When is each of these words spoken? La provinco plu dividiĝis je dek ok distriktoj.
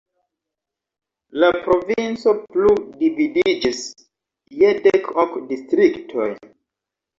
La 1.43 1.49
provinco 1.65 2.33
plu 2.55 2.73
dividiĝis 3.03 3.83
je 4.65 4.75
dek 4.89 5.13
ok 5.27 5.39
distriktoj. 5.55 6.31